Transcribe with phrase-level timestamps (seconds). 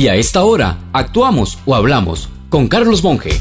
[0.00, 3.38] Y a esta hora, actuamos o hablamos con Carlos Monge.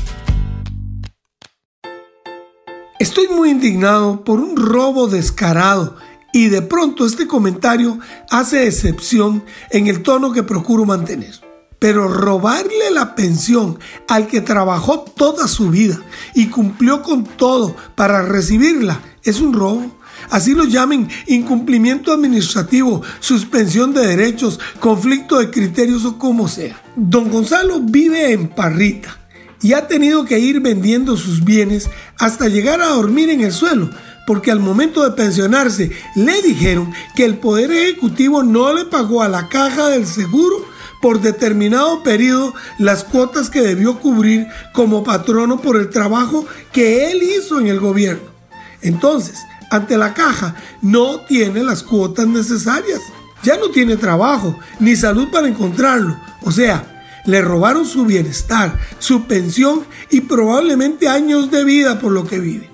[2.99, 5.95] Estoy muy indignado por un robo descarado
[6.33, 7.97] y de pronto este comentario
[8.29, 11.33] hace excepción en el tono que procuro mantener.
[11.79, 13.79] Pero robarle la pensión
[14.09, 16.01] al que trabajó toda su vida
[16.33, 19.99] y cumplió con todo para recibirla es un robo
[20.29, 26.81] así lo llamen incumplimiento administrativo, suspensión de derechos, conflicto de criterios o como sea.
[26.95, 29.17] Don Gonzalo vive en Parrita
[29.61, 33.89] y ha tenido que ir vendiendo sus bienes hasta llegar a dormir en el suelo,
[34.25, 39.29] porque al momento de pensionarse le dijeron que el Poder Ejecutivo no le pagó a
[39.29, 40.65] la caja del seguro
[41.01, 47.23] por determinado periodo las cuotas que debió cubrir como patrono por el trabajo que él
[47.23, 48.38] hizo en el gobierno.
[48.81, 53.01] Entonces, ante la caja no tiene las cuotas necesarias.
[53.43, 56.17] Ya no tiene trabajo ni salud para encontrarlo.
[56.41, 62.25] O sea, le robaron su bienestar, su pensión y probablemente años de vida por lo
[62.25, 62.69] que vive.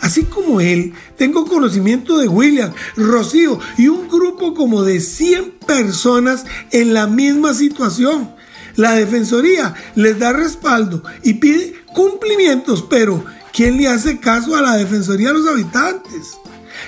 [0.00, 6.46] Así como él, tengo conocimiento de William, Rocío y un grupo como de 100 personas
[6.70, 8.30] en la misma situación.
[8.76, 13.22] La Defensoría les da respaldo y pide cumplimientos, pero
[13.52, 16.38] ¿Quién le hace caso a la Defensoría de los Habitantes?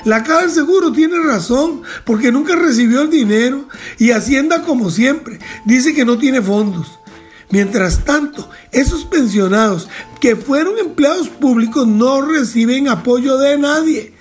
[0.04, 3.68] La Caja del Seguro tiene razón porque nunca recibió el dinero
[3.98, 6.98] y Hacienda como siempre dice que no tiene fondos.
[7.50, 9.88] Mientras tanto, esos pensionados
[10.20, 14.11] que fueron empleados públicos no reciben apoyo de nadie.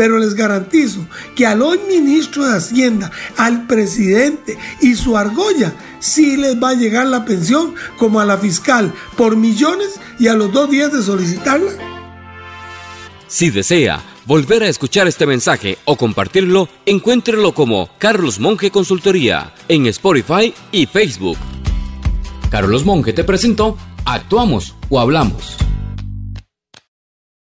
[0.00, 1.06] Pero les garantizo
[1.36, 6.74] que al hoy ministro de Hacienda, al presidente y su argolla, sí les va a
[6.74, 11.02] llegar la pensión como a la fiscal por millones y a los dos días de
[11.02, 11.72] solicitarla.
[13.28, 19.84] Si desea volver a escuchar este mensaje o compartirlo, encuéntrelo como Carlos Monge Consultoría en
[19.84, 21.36] Spotify y Facebook.
[22.50, 25.58] Carlos Monge te presentó Actuamos o Hablamos.